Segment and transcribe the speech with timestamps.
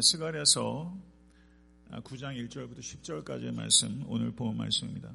[0.00, 0.96] 스가랴서
[1.90, 5.12] 9장 1절부터 10절까지의 말씀 오늘 본 말씀입니다.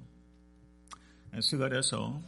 [1.41, 2.21] 스가랴서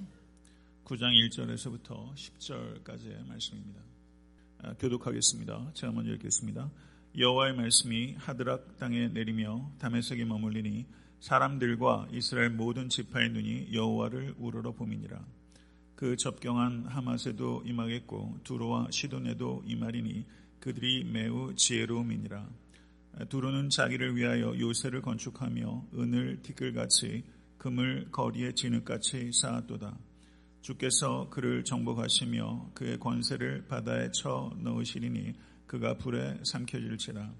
[0.84, 3.82] 9장 1절에서부터 10절까지의 말씀입니다.
[4.80, 5.74] 교독하겠습니다.
[5.76, 6.72] 제가 먼저 읽겠습니다.
[7.16, 10.88] 여호와의 말씀이 하드락 땅에 내리며 담에색에 머물리니
[11.20, 15.24] 사람들과 이스라엘 모든 지파의 눈이 여호와를 우러러 봄이니라.
[15.94, 20.26] 그 접경한 하맛에도 임하겠고 두로와 시돈에도 임하리니
[20.60, 22.48] 그들이 매우 지혜로움이니라.
[23.30, 27.24] 두로는 자기를 위하여 요새를 건축하며 은을 티끌같이
[27.58, 29.98] 금을 거리에 진흙같이 쌓았도다.
[30.62, 35.34] 주께서 그를 정복하시며 그의 권세를 바다에 쳐 넣으시리니
[35.66, 37.34] 그가 불에 삼켜질지라.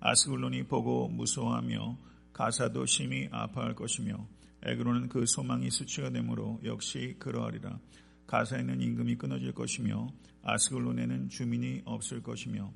[0.00, 1.98] 아스글론이 보고 무서워하며
[2.32, 4.26] 가사도 심히 아파할 것이며
[4.62, 7.78] 에그로는 그 소망이 수치가 되므로 역시 그러하리라.
[8.26, 10.08] 가사에는 임금이 끊어질 것이며
[10.42, 12.72] 아스글론에는 주민이 없을 것이며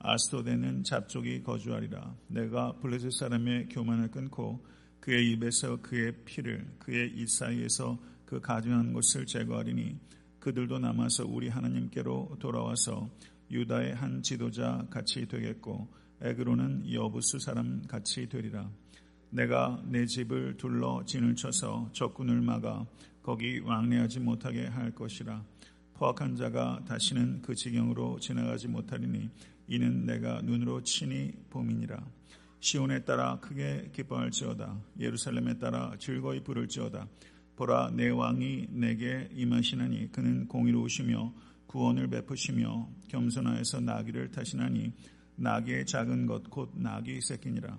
[0.00, 2.14] 아스도데는 잡족이 거주하리라.
[2.28, 4.64] 내가 블레셋 사람의 교만을 끊고
[5.00, 9.96] 그의 입에서 그의 피를 그의 입 사이에서 그 가증한 것을 제거하리니
[10.38, 13.10] 그들도 남아서 우리 하나님께로 돌아와서
[13.50, 15.88] 유다의 한 지도자 같이 되겠고
[16.20, 18.70] 에그로는 여부수 사람 같이 되리라.
[19.30, 22.86] 내가 내 집을 둘러 진을 쳐서 적군을 막아
[23.22, 25.44] 거기 왕래하지 못하게 할 것이라.
[25.94, 29.28] 포악한 자가 다시는 그 지경으로 지나가지 못하리니
[29.66, 32.02] 이는 내가 눈으로 친히 봄이니라.
[32.60, 34.80] 시온에 따라 크게 기뻐할지어다.
[34.98, 37.06] 예루살렘에 따라 즐거이 부를지어다.
[37.56, 41.34] 보라 내 왕이 내게 임하시나니 그는 공의로우시며
[41.66, 44.92] 구원을 베푸시며 겸손하여서 나귀를 타시나니
[45.36, 47.76] 나귀의 작은 것 곧 나귀 새끼니라.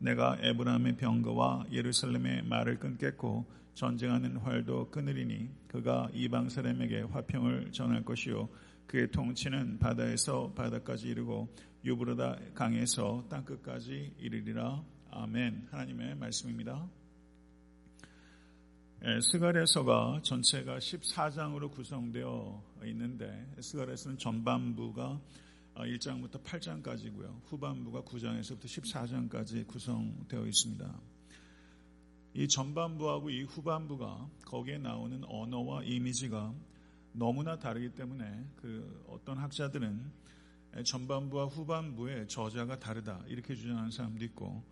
[0.00, 8.48] 내가 에브라임의 병거와 예루살렘의 말을 끊겠고 전쟁하는 활도 끊으리니 그가 이방 사람에게 화평을 전할 것이요.
[8.86, 11.48] 그의 통치는 바다에서 바다까지 이르고
[11.84, 14.82] 유브르다 강에서 땅 끝까지 이르리라.
[15.10, 15.68] 아멘.
[15.70, 16.88] 하나님의 말씀입니다.
[19.22, 25.20] 스가랴서가 전체가 14장으로 구성되어 있는데 스가랴서는 전반부가
[25.84, 27.40] 1장부터 어, 8장까지고요.
[27.46, 31.00] 후반부가 9장에서부터 14장까지 구성되어 있습니다.
[32.34, 36.54] 이 전반부하고 이 후반부가 거기에 나오는 언어와 이미지가
[37.12, 40.12] 너무나 다르기 때문에 그 어떤 학자들은
[40.84, 44.62] 전반부와 후반부의 저자가 다르다 이렇게 주장하는 사람도 있고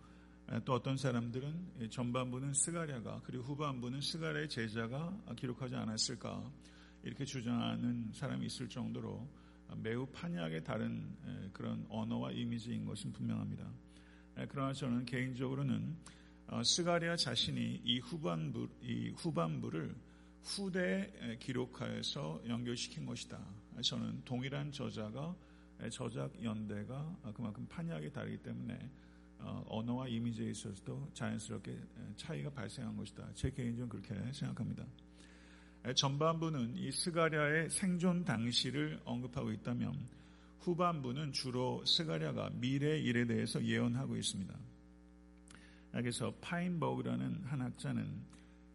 [0.63, 6.49] 또 어떤 사람들은 전반부는 스가랴가 그리고 후반부는 스가랴의 제자가 기록하지 않았을까
[7.03, 9.27] 이렇게 주장하는 사람이 있을 정도로
[9.77, 11.15] 매우 판이하게 다른
[11.53, 13.71] 그런 언어와 이미지인 것은 분명합니다.
[14.49, 15.97] 그러나 저는 개인적으로는
[16.47, 19.95] 어, 스가리아 자신이 이 후반부 이 후반부를
[20.41, 23.39] 후대에 기록하여서 연결시킨 것이다.
[23.83, 25.35] 저는 동일한 저자가
[25.91, 28.89] 저작 연대가 그만큼 판이하게 다르기 때문에
[29.39, 31.77] 어, 언어와 이미지에 있어서도 자연스럽게
[32.17, 33.29] 차이가 발생한 것이다.
[33.35, 34.85] 제 개인적으로 그렇게 생각합니다.
[35.95, 39.97] 전반부는 이 스가랴의 생존 당시를 언급하고 있다면
[40.59, 44.53] 후반부는 주로 스가랴가 미래 일에 대해서 예언하고 있습니다.
[45.93, 48.07] 그래서 파인버그라는 한 학자는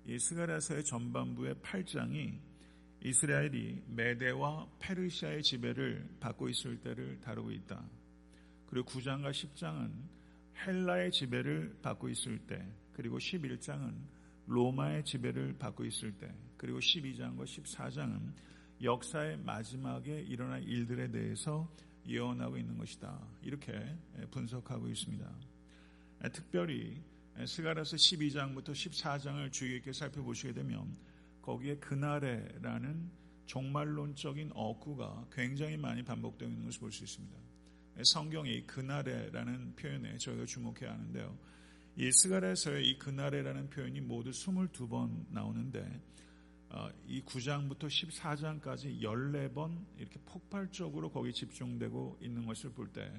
[0.07, 2.39] 이 스가랴서의 전반부의 8장이
[3.03, 7.85] 이스라엘이 메대와 페르시아의 지배를 받고 있을 때를 다루고 있다.
[8.67, 9.91] 그리고 9장과 10장은
[10.67, 13.93] 헬라의 지배를 받고 있을 때, 그리고 11장은
[14.47, 18.33] 로마의 지배를 받고 있을 때, 그리고 12장과 14장은
[18.83, 21.69] 역사의 마지막에 일어날 일들에 대해서
[22.07, 23.19] 예언하고 있는 것이다.
[23.43, 23.73] 이렇게
[24.31, 25.31] 분석하고 있습니다.
[26.33, 27.03] 특별히
[27.47, 30.97] 스가라서 12장부터 14장을 주의 깊게 살펴보시게 되면
[31.43, 33.11] 거기에 그날에라는
[33.47, 37.37] 종말론적인 어구가 굉장히 많이 반복되어 있는 것을 볼 수 있습니다.
[38.03, 41.39] 성경이 그날에라는 표현에 저희가 주목해야 하는데요.
[41.97, 46.34] 이 스가랴서의 이 그날에라는 표현이 모두 22번 나오는데 어,
[47.07, 53.11] 이 9장부터 14장까지 14번 이렇게 폭발적으로 거기 집중되고 있는 것을 볼 때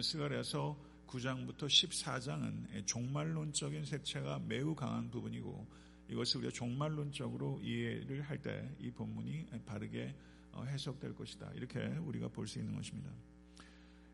[0.00, 5.66] 스가랴서 9장부터 14장은 종말론적인 색채가 매우 강한 부분이고
[6.08, 10.14] 이것을 우리가 종말론적으로 이해를 할 때 이 본문이 바르게
[10.52, 11.50] 어, 해석될 것이다.
[11.54, 13.10] 이렇게 우리가 볼 수 있는 것입니다.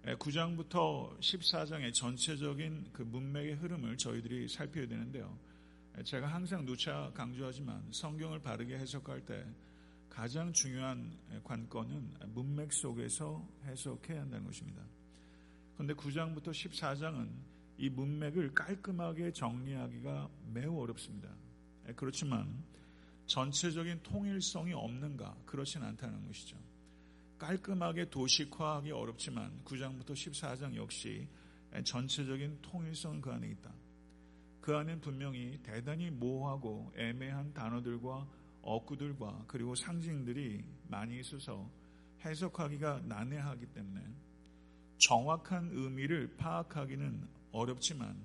[0.05, 5.37] 9장부터 14장의 전체적인 그 문맥의 흐름을 저희들이 살펴야 되는데요.
[6.05, 9.44] 제가 항상 누차 강조하지만 성경을 바르게 해석할 때
[10.08, 14.82] 가장 중요한 관건은 문맥 속에서 해석해야 한다는 것입니다.
[15.75, 17.29] 그런데 9장부터 14장은
[17.79, 21.29] 이 문맥을 깔끔하게 정리하기가 매우 어렵습니다.
[21.97, 22.62] 그렇지만
[23.26, 25.37] 전체적인 통일성이 없는가?
[25.46, 26.56] 그렇진 않다는 것이죠.
[27.38, 31.26] 깔끔하게 도식화하기 어렵지만 9장부터 14장 역시
[31.85, 33.73] 전체적인 통일성은 그 안에 있다.
[34.61, 38.29] 그 안엔 분명히 대단히 모호하고 애매한 단어들과
[38.62, 41.71] 어구들과 그리고 상징들이 많이 있어서
[42.25, 44.03] 해석하기가 난해하기 때문에
[44.99, 48.23] 정확한 의미를 파악하기는 어렵지만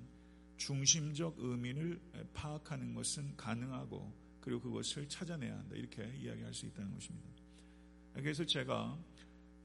[0.58, 2.00] 중심적 의미를
[2.34, 5.74] 파악하는 것은 가능하고 그리고 그것을 찾아내야 한다.
[5.74, 7.28] 이렇게 이야기할 수 있다는 것입니다.
[8.14, 8.96] 그래서 제가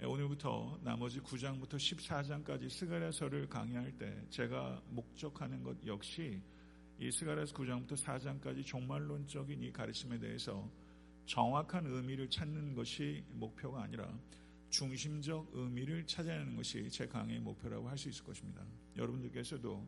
[0.03, 6.41] 오늘부터 나머지 9장부터 14장까지 스가랴서를 강의할 때 제가 목적하는 것 역시
[7.01, 10.69] 이 스가랴서 9장부터 4장까지 종말론적인 이 가르침에 대해서
[11.25, 14.07] 정확한 의미를 찾는 것이 목표가 아니라
[14.69, 18.63] 중심적 의미를 찾아내는 것이 제 강의의 목표라고 할 수 있을 것입니다.
[18.95, 19.83] 여러분들께서도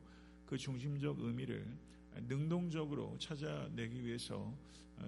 [0.48, 1.78] 그 중심적 의미를
[2.28, 4.52] 능동적으로 찾아내기 위해서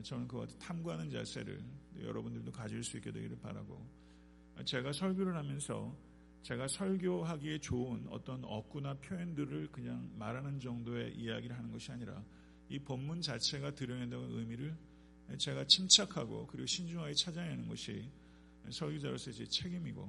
[0.04, 1.60] 저는 그와 탐구하는 자세를
[2.04, 3.84] 여러분들도 가질 수 있게 되기를 바라고
[4.64, 5.92] 제가 설교를 하면서
[6.46, 12.24] 제가 설교하기에 좋은 어떤 어구나 표현들을 그냥 말하는 정도의 이야기를 하는 것이 아니라
[12.70, 14.78] 이 본문 자체가 드러낸다는 의미를
[15.40, 18.08] 제가 침착하고 그리고 신중하게 찾아내는 것이
[18.70, 20.08] 설교자로서의 제 책임이고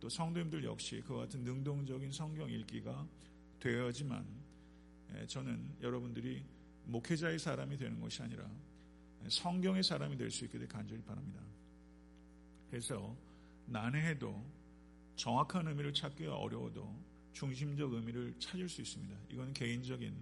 [0.00, 3.06] 또 성도님들 역시 그와 같은 능동적인 성경 읽기가
[3.60, 4.24] 되어야지만
[5.26, 6.46] 저는 여러분들이
[6.86, 8.50] 목회자의 사람이 되는 것이 아니라
[9.28, 11.42] 성경의 사람이 될 수 있게 되 간절히 바랍니다.
[12.70, 13.14] 그래서
[13.66, 14.57] 난해해도
[15.18, 16.96] 정확한 의미를 찾기가 어려워도
[17.32, 19.16] 중심적 의미를 찾을 수 있습니다.
[19.30, 20.14] 이건 개인적인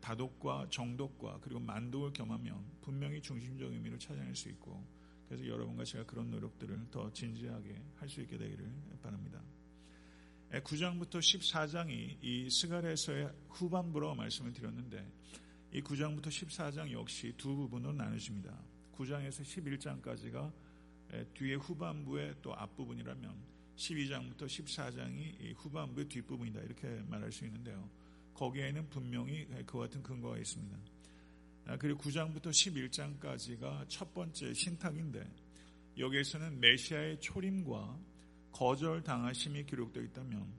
[0.00, 4.82] 다독과 정독과 그리고 만독을 겸하면 분명히 중심적 의미를 찾아낼 수 있고
[5.28, 9.40] 그래서 여러분과 제가 그런 노력들을 더 진지하게 할 수 있게 되기를 바랍니다.
[10.50, 15.06] 9장부터 14장이 이 스가랴서의 후반부로 말씀을 드렸는데
[15.72, 18.58] 이 9장부터 14장 역시 두 부분으로 나누십니다.
[18.96, 19.42] 9장에서
[20.02, 20.52] 11장까지가
[21.34, 27.88] 뒤에 후반부의 또 앞부분이라면 12장부터 14장이 후반부의 뒷부분이다 이렇게 말할 수 있는데요.
[28.34, 30.78] 거기에는 분명히 그와 같은 근거가 있습니다.
[31.66, 35.24] 아, 그리고 9장부터 11장까지가 첫 번째 신탁인데
[35.98, 37.98] 여기에서는 메시아의 초림과
[38.52, 40.52] 거절 당하심이 기록되어 있다면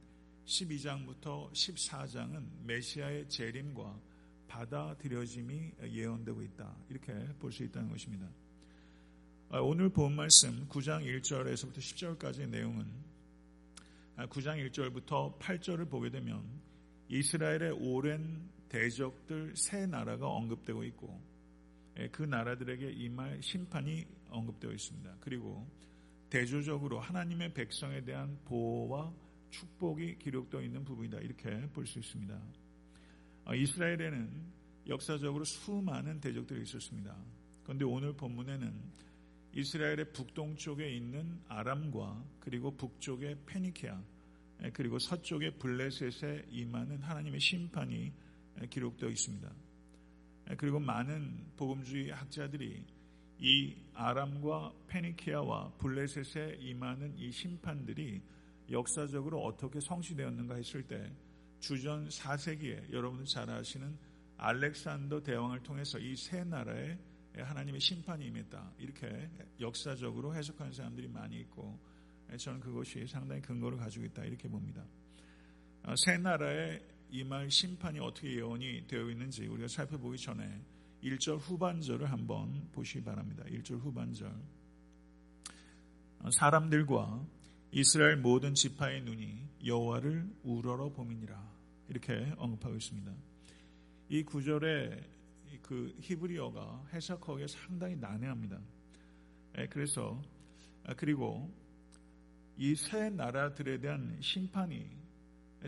[0.45, 3.99] 12장부터 14장은 메시아의 재림과
[4.47, 6.75] 받아들여짐이 예언되고 있다.
[6.89, 8.29] 이렇게 볼 수 있다는 것입니다.
[9.53, 12.86] 아, 오늘 본 말씀 9장 1절에서부터 10절까지의 내용은
[14.15, 16.42] 9장 아, 1절부터 8절을 보게 되면
[17.09, 21.21] 이스라엘의 오랜 대적들 세 나라가 언급되고 있고
[21.98, 25.18] 예, 그 나라들에게 임할 심판이 언급되어 있습니다.
[25.19, 25.68] 그리고
[26.30, 29.13] 대조적으로 하나님의 백성에 대한 보호와
[29.50, 31.18] 축복이 기록되어 있는 부분이다.
[31.18, 32.42] 이렇게 볼 수 있습니다.
[33.44, 34.31] 아, 이스라엘에는
[34.88, 37.13] 역사적으로 수많은 대적들이 있었습니다.
[37.63, 39.10] 그런데 오늘 본문에는
[39.53, 44.01] 이스라엘의 북동쪽에 있는 아람과 그리고 북쪽의 페니케아
[44.63, 48.13] 예, 그리고 서쪽의 블레셋에 임하는 하나님의 심판이
[48.69, 49.51] 기록되어 있습니다.
[50.57, 52.83] 그리고 많은 복음주의 학자들이
[53.39, 58.21] 이 아람과 페니키아와 블레셋에 임하는 이 심판들이
[58.69, 61.12] 역사적으로 어떻게 성취되었는가 했을 때
[61.59, 63.98] 주전 4세기에 여러분들 잘 아시는
[64.38, 66.98] 알렉산더 대왕을 통해서 이 세 나라에
[67.37, 68.73] 하나님의 심판이 임했다.
[68.79, 69.29] 이렇게
[69.59, 71.79] 역사적으로 해석하는 사람들이 많이 있고
[72.37, 74.23] 저는 그것이 상당히 근거를 가지고 있다.
[74.25, 74.85] 이렇게 봅니다.
[75.95, 80.61] 세 나라의 이말 심판이 어떻게 예언이 되어 있는지 우리가 살펴보기 전에
[81.03, 83.43] 1절 후반절을 한번 보시기 바랍니다.
[83.45, 84.33] 1절 후반절.
[86.31, 87.25] 사람들과
[87.71, 91.51] 이스라엘 모든 지파의 눈이 여호와를 우러러 봄이니라.
[91.89, 93.11] 이렇게 언급하고 있습니다.
[94.09, 95.03] 이 구절의
[95.62, 98.60] 그 히브리어가 해석하기에 상당히 난해합니다.
[99.70, 100.22] 그래서
[100.84, 101.51] 아, 그리고
[102.58, 104.88] 이 세 나라들에 대한 심판이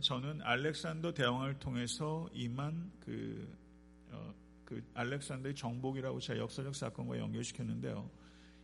[0.01, 3.57] 저는 알렉산더 대왕을 통해서 임한 그,
[4.11, 4.33] 어,
[4.65, 8.09] 그 알렉산더의 정복이라고 제가 역사적 사건과 연결시켰는데요.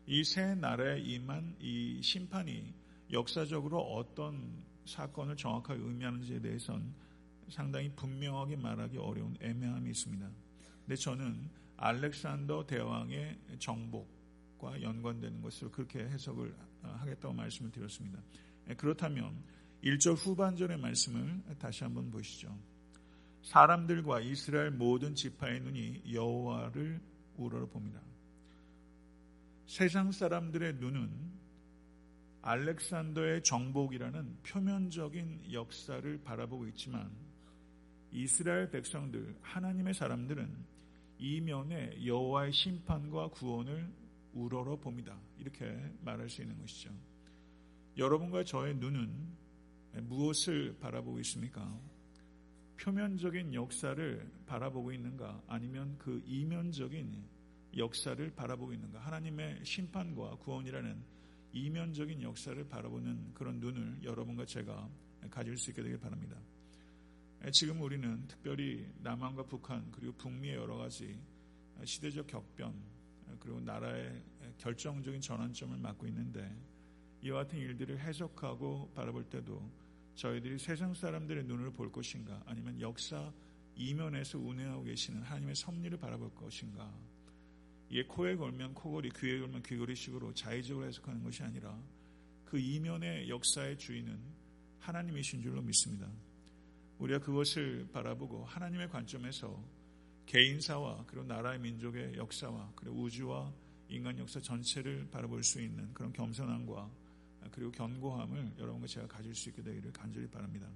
[0.08, 2.74] 이 세 나라에 임한 이 심판이
[3.12, 6.94] 역사적으로 어떤 사건을 정확하게 의미하는지에 대해서는
[7.50, 10.30] 상당히 분명하게 말하기 어려운 애매함이 있습니다.
[10.90, 18.20] 근데 저는 알렉산더 대왕의 정복과 연관되는 것으로 그렇게 해석을 하겠다고 말씀을 드렸습니다.
[18.76, 19.40] 그렇다면
[19.84, 22.58] 1절 후반절의 말씀을 다시 한번 보시죠.
[23.44, 27.00] 사람들과 이스라엘 모든 지파의 눈이 여호와를
[27.38, 28.02] 우러러 봅니다.
[29.68, 31.12] 세상 사람들의 눈은
[32.42, 37.12] 알렉산더의 정복이라는 표면적인 역사를 바라보고 있지만
[38.12, 40.80] 이스라엘 백성들, 하나님의 사람들은
[41.20, 43.92] 이면에 여호와의 심판과 구원을
[44.34, 45.18] 우러러 봅니다.
[45.38, 45.66] 이렇게
[46.02, 46.92] 말할 수 있는 것이죠.
[47.98, 49.12] 여러분과 저의 눈은
[50.04, 51.78] 무엇을 바라보고 있습니까?
[52.80, 55.44] 표면적인 역사를 바라보고 있는가?
[55.48, 57.24] 아니면 그 이면적인
[57.78, 59.00] 역사를 바라보고 있는가?
[59.00, 61.20] 하나님의 심판과 구원이라는
[61.52, 64.88] 이면적인 역사를 바라보는 그런 눈을 여러분과 제가
[65.30, 66.38] 가질 수 있게 되길 바랍니다.
[67.54, 71.18] 지금 우리는 특별히 남한과 북한 그리고 북미의 여러 가지
[71.84, 72.74] 시대적 격변
[73.40, 74.22] 그리고 나라의
[74.58, 76.54] 결정적인 전환점을 맞고 있는데
[77.22, 79.62] 이와 같은 일들을 해석하고 바라볼 때도
[80.16, 83.32] 저희들이 세상 사람들의 눈을 볼 것인가 아니면 역사
[83.76, 86.94] 이면에서 운행하고 계시는 하나님의 섭리를 바라볼 것인가
[87.90, 91.82] 이게 코에 걸면 코걸이 귀에 걸면 귀걸이식으로 자의적으로 해석하는 것이 아니라
[92.46, 94.20] 그 이면의 역사의 주인은
[94.80, 96.10] 하나님이신 줄로 믿습니다.
[97.00, 99.62] 우리가 그것을 바라보고 하나님의 관점에서
[100.26, 103.52] 개인사와 그리고 나라의 민족의 역사와 그리고 우주와
[103.88, 106.90] 인간 역사 전체를 바라볼 수 있는 그런 겸손함과
[107.52, 110.68] 그리고 견고함을 여러분과 제가 가질 수 있게 되기를 간절히 바랍니다.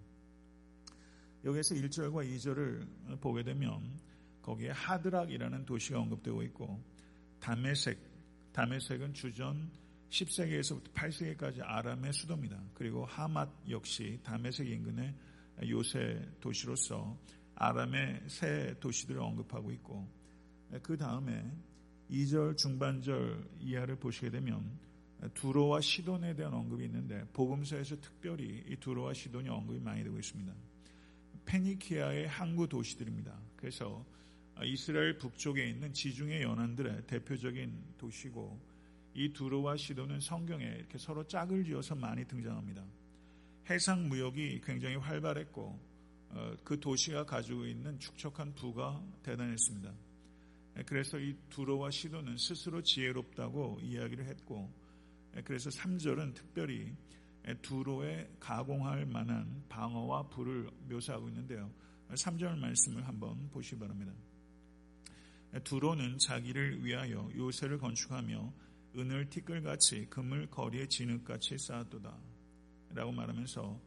[1.44, 4.00] 여기에서 1절과 2절을 보게 되면
[4.42, 6.82] 거기에 하드락이라는 도시가 언급되고 있고
[7.40, 8.00] 다메색,
[8.54, 9.70] 다메색은 주전
[10.10, 12.62] 10세기에서부터 8세기까지 아람의 수도입니다.
[12.74, 15.14] 그리고 하맛 역시 다메색 인근의
[15.68, 17.18] 요새 도시로서
[17.56, 20.08] 아람의 새 도시들을 언급하고 있고
[20.82, 21.46] 그 다음에
[22.10, 24.80] 2절 중반절 이하를 보시게 되면
[25.36, 30.54] 두로와 시돈에 대한 언급이 있는데 복음서에서 특별히 이 두로와 시돈이 언급이 많이 되고 있습니다.
[31.46, 33.38] 페니키아의 항구 도시들입니다.
[33.56, 34.06] 그래서
[34.64, 38.60] 이스라엘 북쪽에 있는 지중해 연안들의 대표적인 도시고
[39.16, 42.84] 이 두로와 시돈은 성경에 이렇게 서로 짝을 지어서 많이 등장합니다.
[43.70, 45.80] 해상 무역이 굉장히 활발했고
[46.30, 49.94] 어, 그 도시가 가지고 있는 축척한 부가 대단했습니다.
[50.88, 54.74] 그래서 이 두로와 시도는 스스로 지혜롭다고 이야기를 했고
[55.46, 56.96] 그래서 3절은 특별히
[57.62, 61.70] 두로에 가공할 만한 방어와 불을 묘사하고 있는데요.
[62.10, 64.14] 3절 말씀을 한번 보시기 바랍니다.
[65.64, 68.54] 두로는 자기를 위하여 요새를 건축하며
[68.96, 72.33] 은을 티끌같이 금을 거리에 진흙같이 쌓았도다.
[72.94, 73.80] 라고 말하면서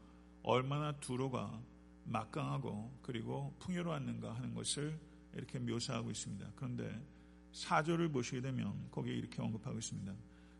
[0.42, 1.60] 얼마나 두로가
[2.04, 4.98] 막강하고 그리고 풍요로웠는가 하는 것을
[5.34, 6.52] 이렇게 묘사하고 있습니다.
[6.56, 7.00] 그런데
[7.52, 10.14] 사조를 보시게 되면 거기에 이렇게 언급하고 있습니다.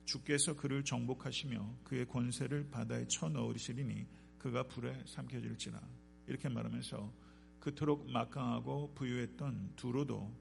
[0.05, 4.07] 주께서 그를 정복하시며 그의 권세를 바다에 쳐넣으시리니
[4.39, 5.81] 그가 불에 삼켜질지라.
[6.27, 7.13] 이렇게 말하면서
[7.61, 10.33] 그토록 막강하고 부유했던 두로도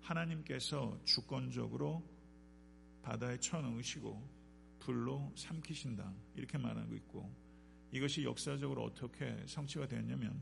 [0.00, 2.02] 하나님께서 주권적으로
[3.02, 4.38] 바다에 쳐넣으시고
[4.78, 6.12] 불로 삼키신다.
[6.36, 7.47] 이렇게 말하고 있고
[7.92, 10.40] 이것이 역사적으로 어떻게 성취가 되었냐면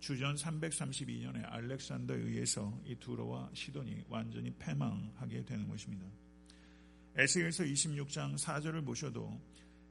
[0.00, 6.06] 주전 332년에 알렉산더에 의해서 이 두로와 시돈이 완전히 패망하게 되는 것입니다.
[7.16, 9.40] 에스겔서 26장 4절을 보셔도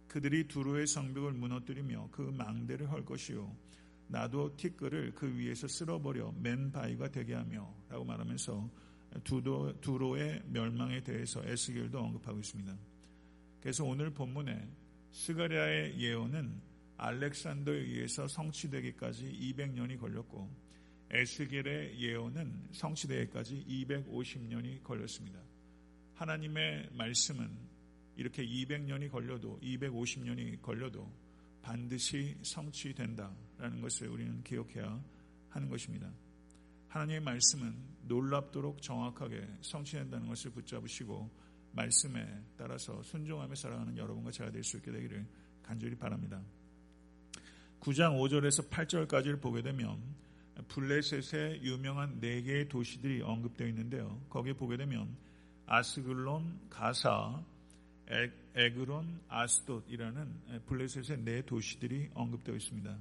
[0.07, 3.53] 그들이 두로의 성벽을 무너뜨리며 그 망대를 헐 것이요
[4.07, 8.69] 나도 티끌을 그 위에서 쓸어버려 맨 바위가 되게 하며 라고 말하면서
[9.23, 12.77] 두도, 두로의 멸망에 대해서 에스겔도 언급하고 있습니다.
[13.59, 14.69] 그래서 오늘 본문에
[15.11, 16.61] 스가리아의 예언은
[16.97, 20.49] 알렉산더에 의해서 성취되기까지 200년이 걸렸고
[21.09, 25.39] 에스겔의 예언은 성취되기까지 250년이 걸렸습니다.
[26.15, 27.49] 하나님의 말씀은
[28.15, 31.09] 이렇게 200년이 걸려도 250년이 걸려도
[31.61, 35.01] 반드시 성취된다라는 것을 우리는 기억해야
[35.49, 36.11] 하는 것입니다.
[36.87, 41.29] 하나님의 말씀은 놀랍도록 정확하게 성취된다는 것을 붙잡으시고
[41.73, 42.25] 말씀에
[42.57, 45.25] 따라서 순종하며 살아가는 여러분과 제가 될 수 있게 되기를
[45.61, 46.41] 간절히 바랍니다.
[47.79, 50.01] 9장 5절에서 8절까지를 보게 되면
[50.67, 54.19] 블레셋의 유명한 네 개의 도시들이 언급되어 있는데요.
[54.29, 55.15] 거기에 보게 되면
[55.65, 57.41] 아스글론, 가사,
[58.55, 62.97] 에그론, 아스돗이라는 블레셋의 네 도시들이 언급되어 있습니다.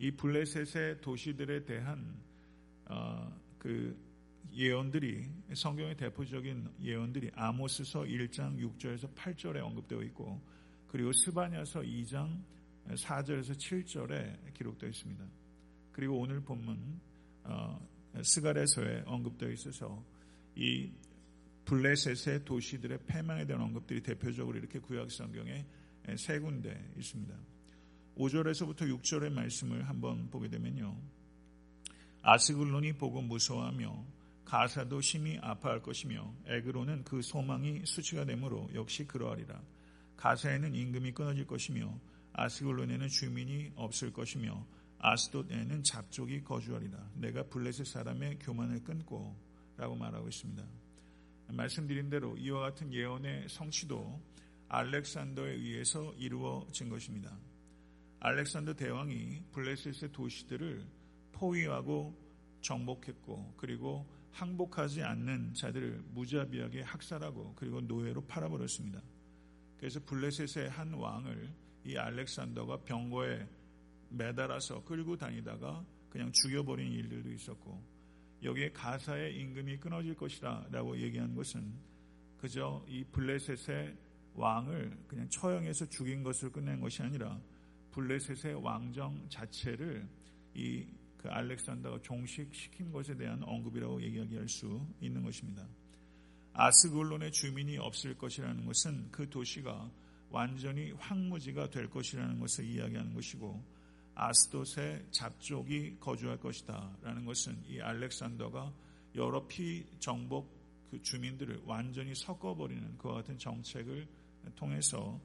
[0.00, 2.16] 이 블레셋의 도시들에 대한
[2.86, 3.96] 어, 그
[4.52, 10.40] 예언들이 성경의 대표적인 예언들이 아모스서 1장 6절에서 8절에 언급되어 있고
[10.88, 12.42] 그리고 스바냐서 2장
[12.88, 15.24] 4절에서 7절에 기록되어 있습니다.
[15.92, 17.00] 그리고 오늘 본문
[17.44, 17.88] 어,
[18.22, 20.04] 스가레서에 언급되어 있어서
[20.54, 20.90] 이
[21.64, 25.64] 블레셋의 도시들의 패망에 대한 언급들이 대표적으로 이렇게 구약 성경에
[26.16, 27.34] 세 군데 있습니다.
[28.16, 30.96] 5절에서부터 6절의 말씀을 한번 보게 되면요.
[32.22, 34.04] 아스글론이 보고 무서워하며
[34.44, 39.62] 가사도 심히 아파할 것이며 에그로는 그 소망이 수치가 되므로 역시 그러하리라.
[40.16, 41.98] 가사에는 임금이 끊어질 것이며
[42.34, 44.66] 아스글론에는 주민이 없을 것이며
[44.98, 47.10] 아스돗에는 잡족이 거주하리라.
[47.14, 49.36] 내가 블레셋 사람의 교만을 끊고
[49.76, 50.64] 라고 말하고 있습니다.
[51.48, 54.20] 말씀드린 대로 이와 같은 예언의 성취도
[54.68, 57.36] 알렉산더에 의해서 이루어진 것입니다.
[58.20, 60.86] 알렉산더 대왕이 블레셋의 도시들을
[61.32, 62.16] 포위하고
[62.60, 69.02] 정복했고 그리고 항복하지 않는 자들을 무자비하게 학살하고 그리고 노예로 팔아버렸습니다.
[69.76, 71.52] 그래서 블레셋의 한 왕을
[71.84, 73.46] 이 알렉산더가 병거에
[74.10, 77.82] 매달아서 끌고 다니다가 그냥 죽여버린 일들도 있었고
[78.42, 81.72] 여기에 가사의 임금이 끊어질 것이라 라고 얘기한 것은
[82.38, 83.96] 그저 이 블레셋의
[84.34, 87.40] 왕을 그냥 처형해서 죽인 것을 끝낸 것이 아니라
[87.92, 90.08] 블레셋의 왕정 자체를
[90.54, 95.64] 이 그 알렉산더가 종식시킨 것에 대한 언급이라고 얘기할 수 있는 것입니다.
[96.52, 99.88] 아스골론의 주민이 없을 것이라는 것은 그 도시가
[100.32, 103.62] 완전히 황무지가 될 것이라는 것을 이야기하는 것이고
[104.14, 108.72] 아스돗의 잡족이 거주할 것이다 라는 것은 이 알렉산더가
[109.14, 110.60] 여러 피 정복
[110.90, 114.06] 그 주민들을 완전히 섞어버리는 그와 같은 정책을
[114.56, 115.20] 통해서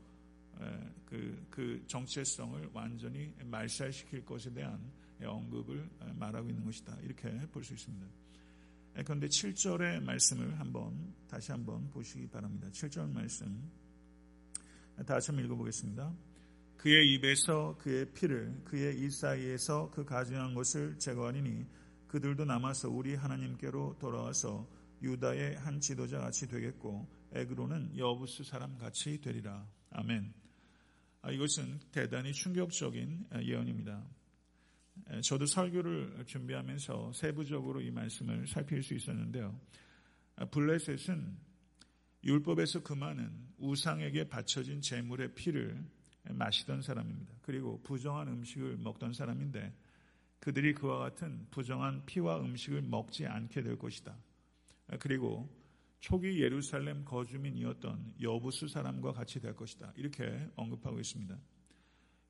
[1.06, 4.80] 그, 그 정체성을 완전히 말살시킬 것에 대한
[5.24, 6.98] 언급을 말하고 있는 것이다.
[7.02, 8.08] 이렇게 볼 수 있습니다.
[9.04, 12.68] 그런데 7절의 말씀을 한번 다시 한번 보시기 바랍니다.
[12.72, 13.70] 7절 말씀
[15.06, 16.14] 다시 한번 읽어보겠습니다.
[16.78, 21.66] 그의 입에서 그의 피를 그의 이 사이에서 그 가증한 것을 제거하리니
[22.08, 24.68] 그들도 남아서 우리 하나님께로 돌아와서
[25.02, 29.68] 유다의 한 지도자 같이 되겠고 에그로는 여부스 사람 같이 되리라.
[29.92, 30.34] 아멘.
[31.22, 34.04] 아, 이것은 대단히 충격적인 예언입니다.
[35.24, 39.60] 저도 설교를 준비하면서 세부적으로 이 말씀을 살필 수 있었는데요.
[40.36, 41.47] 아, 블레셋은
[42.24, 45.84] 율법에서 그만은 우상에게 바쳐진 재물의 피를
[46.30, 47.36] 마시던 사람입니다.
[47.42, 49.74] 그리고 부정한 음식을 먹던 사람인데
[50.40, 54.16] 그들이 그와 같은 부정한 피와 음식을 먹지 않게 될 것이다.
[55.00, 55.50] 그리고
[56.00, 59.94] 초기 예루살렘 거주민이었던 여부수 사람과 같이 될 것이다.
[59.96, 61.38] 이렇게 언급하고 있습니다.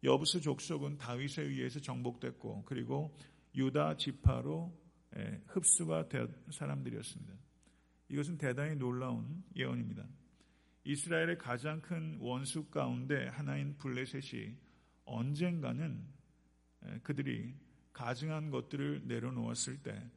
[0.04, 3.18] 여부수 족속은 다윗에 의해서 정복됐고 그리고
[3.56, 4.72] 유다 지파로
[5.48, 7.34] 흡수가 된 사람들이었습니다.
[8.10, 10.06] 이것은 대단히 놀라운 예언입니다.
[10.84, 14.56] 이스라엘의 가장 큰 원수 가운데 하나인 블레셋이
[15.06, 16.02] 언젠가는
[17.04, 17.54] 그들이
[17.92, 20.10] 가증한 것들을 내려놓았을 때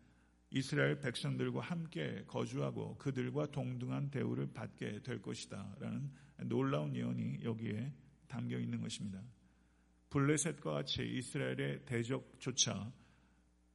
[0.50, 5.76] 이스라엘 백성들과 함께 거주하고 그들과 동등한 대우를 받게 될 것이다.
[5.79, 6.11] 라는
[6.44, 7.92] 놀라운 예언이 여기에
[8.29, 9.22] 담겨 있는 것입니다.
[10.11, 12.92] 블레셋과 같이 이스라엘의 대적조차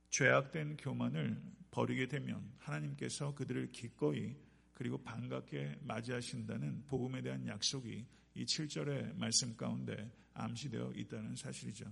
[0.09, 1.41] 죄악된 교만을
[1.75, 4.33] 버리게 되면 하나님께서 그들을 기꺼이
[4.73, 11.91] 그리고 반갑게 맞이하신다는 복음에 대한 약속이 이 7절의 말씀 가운데 암시되어 있다는 사실이죠.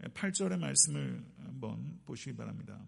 [0.00, 2.84] 8절의 말씀을 한번 보시기 바랍니다.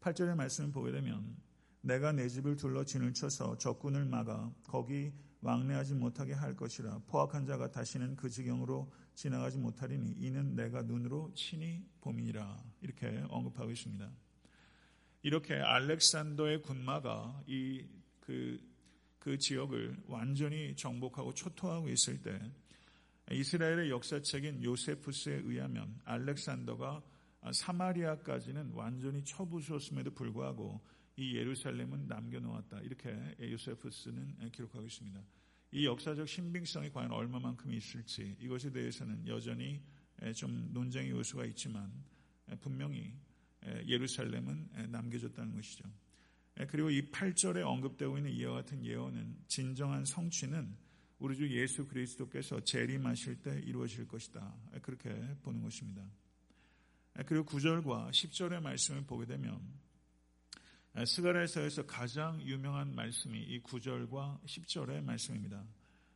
[0.00, 1.36] 8절의 말씀을 보게 되면
[1.82, 5.12] 내가 내 집을 둘러 진을 쳐서 적군을 막아 거기
[5.42, 11.84] 왕래하지 못하게 할 것이라 포악한 자가 다시는 그 지경으로 지나가지 못하리니 이는 내가 눈으로 친히
[12.00, 14.10] 봄이라 이렇게 언급하고 있습니다.
[15.22, 17.84] 이렇게 알렉산더의 군마가 이
[18.20, 18.58] 그,
[19.18, 22.40] 그 지역을 완전히 정복하고 초토하고 있을 때
[23.30, 27.02] 이스라엘의 역사책인 요세푸스에 의하면 알렉산더가
[27.52, 30.80] 사마리아까지는 완전히 처부수었음에도 불구하고
[31.16, 32.80] 이 예루살렘은 남겨놓았다.
[32.80, 35.22] 이렇게 요세푸스는 기록하고 있습니다.
[35.72, 39.80] 이 역사적 신빙성이 과연 얼마만큼 있을지 이것에 대해서는 여전히
[40.34, 41.92] 좀 논쟁의 요소가 있지만
[42.60, 43.14] 분명히
[43.86, 45.84] 예루살렘은 남겨졌다는 것이죠.
[46.68, 50.76] 그리고 이 8절에 언급되고 있는 이와 같은 예언은 진정한 성취는
[51.18, 54.54] 우리 주 예수 그리스도께서 재림하실 때 이루어질 것이다.
[54.82, 55.10] 그렇게
[55.42, 56.04] 보는 것입니다.
[57.26, 59.60] 그리고 9절과 10절의 말씀을 보게 되면
[60.94, 65.64] 스가랴서에서 가장 유명한 말씀이 이 9절과 10절의 말씀입니다.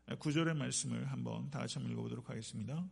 [0.06, 2.86] 9절의 말씀을 한번 다시 한번 읽어보도록 하겠습니다.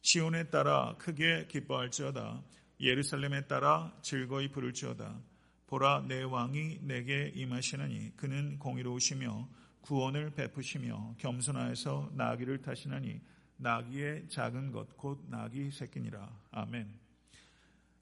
[0.00, 2.42] 시온에 따라 크게 기뻐할지어다
[2.80, 5.20] 예루살렘에 따라 즐거이 부를지어다.
[5.66, 9.48] 보라 내 왕이 내게 임하시나니 그는 공의로우시며
[9.82, 13.20] 구원을 베푸시며 겸손하여서 나귀를 타시나니
[13.58, 16.26] 나귀의 작은 것 곧 나귀 새끼니라.
[16.52, 17.07] 아멘.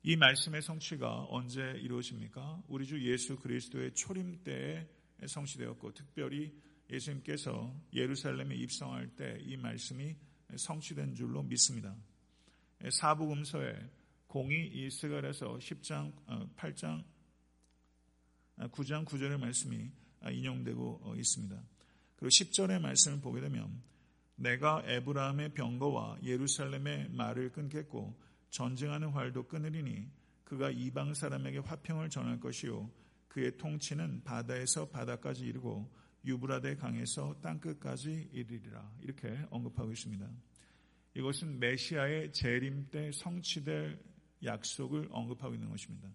[0.08, 2.62] 이 말씀의 성취가 언제 이루어집니까?
[2.68, 4.86] 우리 주 예수 그리스도의 초림 때에
[5.26, 6.54] 성취되었고 특별히
[6.88, 10.14] 예수님께서 예루살렘에 입성할 때 이 말씀이
[10.54, 11.92] 성취된 줄로 믿습니다.
[12.88, 13.74] 사복음서에
[14.28, 16.12] 공이 이 스갈에서 10장,
[16.54, 17.02] 8장,
[18.58, 19.90] 9장 9절의 말씀이
[20.30, 21.60] 인용되고 어, 있습니다.
[22.14, 23.82] 그리고 10절의 말씀을 보게 되면
[24.36, 28.16] 내가 에브라함의 병거와 예루살렘의 말을 끊겠고
[28.56, 30.08] 전쟁하는 활도 끊으리니
[30.42, 32.90] 그가 이방 사람에게 화평을 전할 것이요
[33.28, 35.92] 그의 통치는 바다에서 바다까지 이르고
[36.24, 38.90] 유브라데 강에서 땅끝까지 이르리라.
[39.02, 40.26] 이렇게 언급하고 있습니다.
[41.16, 44.02] 이것은 메시아의 재림 때 성취될
[44.42, 46.08] 약속을 언급하고 있는 것입니다.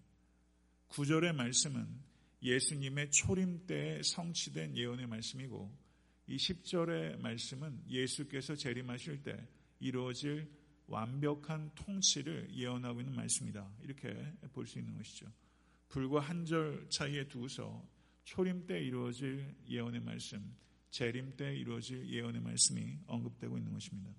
[0.88, 1.86] 구절의 말씀은
[2.42, 5.72] 예수님의 초림 때에 성취된 예언의 말씀이고
[6.26, 9.46] 이 10절의 말씀은 예수께서 재림하실 때
[9.78, 10.50] 이루어질
[10.86, 13.70] 완벽한 통치를 예언하고 있는 말씀이다.
[13.82, 14.12] 이렇게
[14.52, 15.26] 볼 수 있는 것이죠.
[15.88, 17.86] 불과 한 절 차이에 두고서
[18.24, 20.54] 초림 때 이루어질 예언의 말씀,
[20.90, 24.10] 재림 때 이루어질 예언의 말씀이 언급되고 있는 것입니다.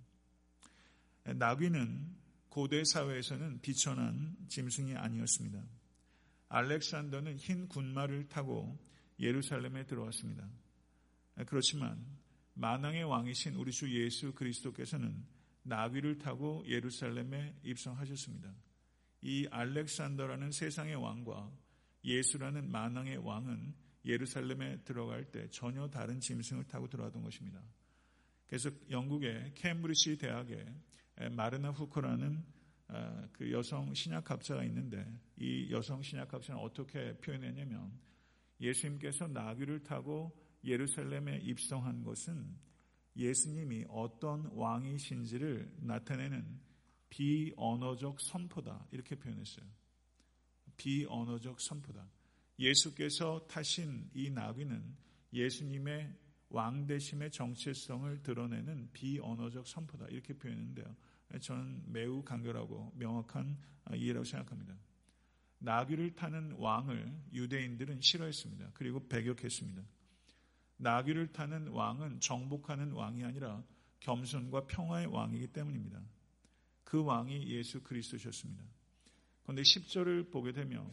[1.23, 2.15] 나귀는
[2.49, 5.63] 고대 사회에서는 비천한 짐승이 아니었습니다.
[6.49, 8.77] 알렉산더는 흰 군마를 타고
[9.19, 10.47] 예루살렘에 들어왔습니다.
[11.47, 12.05] 그렇지만
[12.55, 15.25] 만왕의 왕이신 우리 주 예수 그리스도께서는
[15.63, 18.53] 나귀를 타고 예루살렘에 입성하셨습니다.
[19.21, 21.51] 이 알렉산더라는 세상의 왕과
[22.03, 23.73] 예수라는 만왕의 왕은
[24.05, 27.61] 예루살렘에 들어갈 때 전혀 다른 짐승을 타고 들어왔던 것입니다.
[28.47, 30.65] 그래서 영국의 캠브리지 대학에
[31.31, 32.43] 마르나 후커라는
[32.87, 37.91] 아, 그 여성 신약학자가 있는데 이 여성 신약학자는 어떻게 표현했냐면
[38.59, 42.55] 예수님께서 나귀를 타고 예루살렘에 입성한 것은
[43.15, 46.59] 예수님이 어떤 왕이신지를 나타내는
[47.09, 49.65] 비언어적 선포다 이렇게 표현했어요.
[50.77, 52.09] 비언어적 선포다.
[52.57, 54.95] 예수께서 타신 이 나귀는
[55.31, 56.13] 예수님의
[56.49, 60.95] 왕대심의 정체성을 드러내는 비언어적 선포다 이렇게 표현했는데요.
[61.41, 63.57] 저는 매우 간결하고 명확한
[63.95, 64.77] 이해라고 생각합니다.
[65.59, 68.71] 나귀를 타는 왕을 유대인들은 싫어했습니다.
[68.73, 69.83] 그리고 배격했습니다.
[70.77, 73.63] 나귀를 타는 왕은 정복하는 왕이 아니라
[73.99, 76.01] 겸손과 평화의 왕이기 때문입니다.
[76.83, 78.63] 그 왕이 예수 그리스도셨습니다.
[79.43, 80.89] 그런데 10절을 보게 되면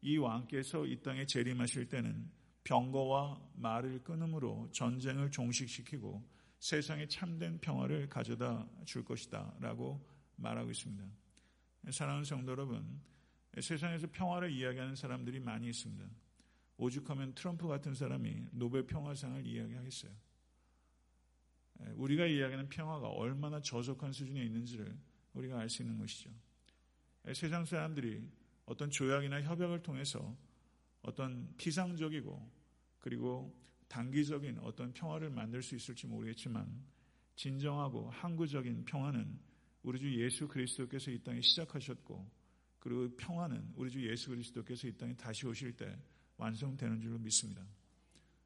[0.00, 2.30] 이 왕께서 이 땅에 재림하실 때는
[2.64, 6.22] 병거와 말을 끊음으로 전쟁을 종식시키고
[6.58, 10.04] 세상에 참된 평화를 가져다 줄 것이다 라고
[10.36, 11.04] 말하고 있습니다.
[11.90, 13.00] 사랑하는 성도 여러분,
[13.60, 16.06] 세상에서 평화를 이야기하는 사람들이 많이 있습니다.
[16.78, 20.12] 오죽하면 트럼프 같은 사람이 노벨 평화상을 이야기하겠어요.
[21.94, 24.96] 우리가 이야기하는 평화가 얼마나 저속한 수준에 있는지를
[25.34, 26.30] 우리가 알 수 있는 것이죠.
[27.34, 28.28] 세상 사람들이
[28.64, 30.36] 어떤 조약이나 협약을 통해서
[31.02, 32.50] 어떤 피상적이고
[32.98, 33.54] 그리고
[33.88, 36.84] 단기적인 어떤 평화를 만들 수 있을지 모르겠지만
[37.36, 39.38] 진정하고 항구적인 평화는
[39.82, 42.28] 우리 주 예수 그리스도께서 이 땅에 시작하셨고
[42.80, 45.96] 그리고 평화는 우리 주 예수 그리스도께서 이 땅에 다시 오실 때
[46.36, 47.66] 완성되는 줄로 믿습니다.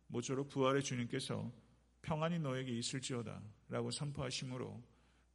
[0.07, 1.53] 모쪼록 부활의 주님께서
[2.03, 4.83] 평안이 너에게 있을지어다 라고 선포하심으로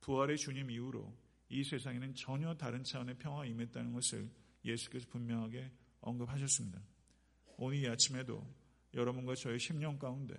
[0.01, 1.15] 부활의 주님 이후로
[1.49, 4.29] 이 세상에는 전혀 다른 차원의 평화가 임했다는 것을
[4.63, 6.81] 예수께서 분명하게 언급하셨습니다.
[7.57, 8.45] 오늘 이 아침에도
[8.93, 10.35] 여러분과 저의 심령 가운데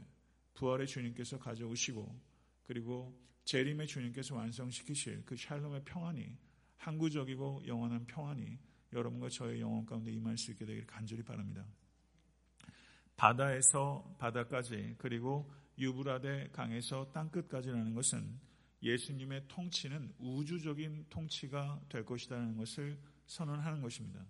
[0.55, 2.20] 부활의 주님께서 가져오시고
[2.64, 6.37] 그리고 재림의 주님께서 완성시키실 그 샬롬의 평안이
[6.76, 8.59] 항구적이고 영원한 평안이
[8.92, 11.66] 여러분과 저의 영혼 가운데 임할 수 있게 되기를 간절히 바랍니다.
[13.16, 18.38] 바다에서 바다까지 그리고 유브라데 강에서 땅끝까지라는 것은
[18.83, 24.24] 예수님의 통치는 우주적인 통치가 될 것이라는 것을 선언하는 것입니다.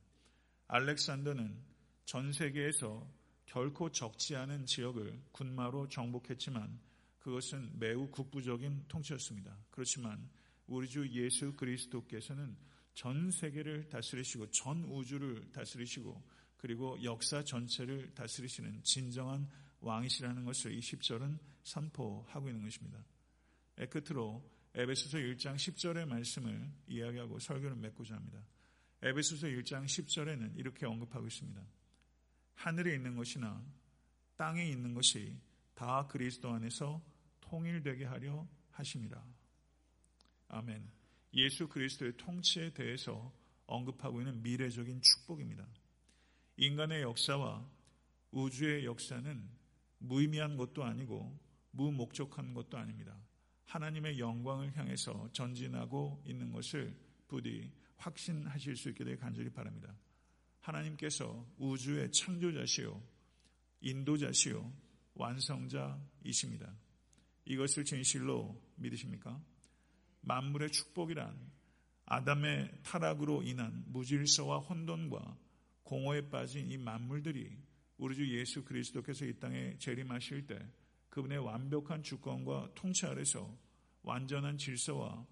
[0.69, 1.57] 알렉산더는
[2.05, 3.07] 전 세계에서
[3.47, 6.81] 결코 적지 않은 지역을 군마로 정복했지만
[7.19, 9.57] 그것은 매우 국부적인 통치였습니다.
[9.71, 10.29] 그렇지만
[10.67, 12.57] 우리 주 예수 그리스도께서는
[12.95, 16.23] 전 세계를 다스리시고 전 우주를 다스리시고
[16.57, 19.49] 그리고 역사 전체를 다스리시는 진정한
[19.81, 23.05] 왕이시라는 것을 이 10절은 선포하고 있는 것입니다.
[23.91, 24.43] 끝으로
[24.75, 28.43] 에베소서 1장 10절의 말씀을 이야기하고 설교를 맺고자 합니다.
[29.03, 31.63] 에베소서 1장 10절에는 이렇게 언급하고 있습니다.
[32.55, 33.65] 하늘에 있는 것이나
[34.37, 35.39] 땅에 있는 것이
[35.75, 37.03] 다 그리스도 안에서
[37.41, 39.25] 통일되게 하려 하심이라.
[40.49, 40.91] 아멘.
[41.35, 43.33] 예수 그리스도의 통치에 대해서
[43.67, 45.67] 언급하고 있는 미래적인 축복입니다.
[46.57, 47.69] 인간의 역사와
[48.31, 49.49] 우주의 역사는
[49.99, 51.39] 무의미한 것도 아니고
[51.73, 53.17] 무목적한 것도 아닙니다.
[53.67, 56.97] 하나님의 영광을 향해서 전진하고 있는 것을
[57.29, 59.95] 부디 확신하실 수 있게 되길 간절히 바랍니다.
[60.61, 63.03] 하나님께서 우주의 창조자시요,
[63.81, 64.73] 인도자시요,
[65.15, 66.75] 완성자이십니다.
[67.45, 69.41] 이것을 진실로 믿으십니까?
[70.23, 71.39] 만물의 축복이란
[72.07, 75.37] 아담의 타락으로 인한 무질서와 혼돈과
[75.87, 77.57] 공허에 빠진 이 만물들이
[77.97, 80.59] 우리 주 예수 그리스도께서 이 땅에 재림하실 때
[81.09, 83.57] 그분의 완벽한 주권과 통치 아래서
[84.03, 85.25] 완전한 질서와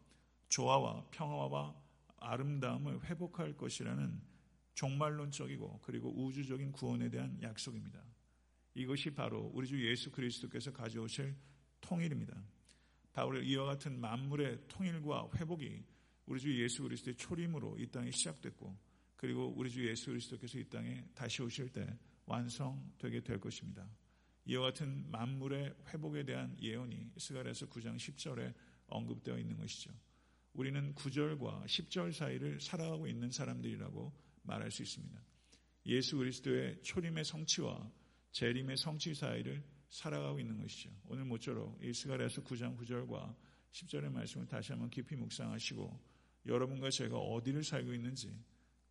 [0.49, 1.75] 조화와 평화와
[2.19, 4.23] 아름다움을 회복할 것이라는
[4.75, 8.01] 종말론적이고 그리고 우주적인 구원에 대한 약속입니다.
[8.75, 11.35] 이것이 바로 우리 주 예수 그리스도께서 가져오실
[11.81, 12.41] 통일입니다.
[13.13, 15.85] 바로 이와 같은 만물의 통일과 회복이
[16.27, 18.94] 우리 주 예수 그리스도의 초림으로 이 땅에 시작됐고
[19.25, 23.89] 그리고 우리 주 예수 그리스도께서 이 땅에 다시 오실 때 완성되게 될 것입니다.
[24.45, 28.53] 이와 같은 만물의 회복에 대한 예언이 스가랴서 9장 10절에
[28.87, 29.91] 언급되어 있는 것이죠.
[30.53, 35.19] 우리는 9절과 10절 사이를 살아가고 있는 사람들이라고 말할 수 있습니다.
[35.87, 37.91] 예수 그리스도의 초림의 성취와
[38.33, 40.91] 재림의 성취 사이를 살아가고 있는 것이죠.
[41.07, 43.35] 오늘 모쪼록 이 스가랴서 9장 9절과
[43.73, 48.39] 10절의 말씀을 다시 한번 깊이 묵상하시고 여러분과 제가 어디를 살고 있는지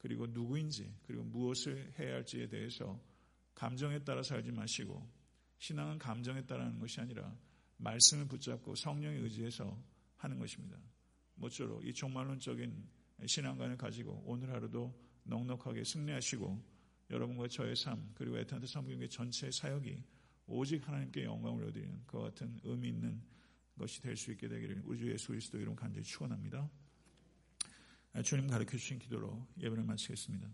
[0.03, 3.01] 그리고 누구인지 그리고 무엇을 해야 할지에 대해서
[3.55, 5.01] 감정에 따라 살지 마시고
[5.59, 7.33] 신앙은 감정에 따라 하는 것이 아니라
[7.77, 9.81] 말씀을 붙잡고 성령에 의지해서
[10.17, 10.77] 하는 것입니다.
[11.35, 12.85] 모쪼록 이 종말론적인
[13.25, 16.61] 신앙관을 가지고 오늘 하루도 넉넉하게 승리하시고
[17.09, 20.03] 여러분과 저의 삶 그리고 에탄트 성경의 전체 사역이
[20.47, 23.21] 오직 하나님께 영광을 얻드리는 그 같은 의미 있는
[23.77, 26.69] 것이 될 수 있게 되기를 우리 주 예수 그리스도 이름 간절히 축원합니다.
[28.21, 30.47] 주님 가르쳐 주신 기도로 예배를 마치겠습니다.